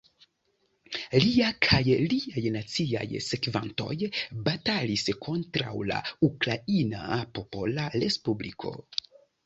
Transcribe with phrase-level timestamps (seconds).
[1.23, 1.81] Lia kaj
[2.13, 3.99] liaj naciaj sekvantoj
[4.49, 8.79] batalis kontraŭ la Ukraina Popola Respubliko.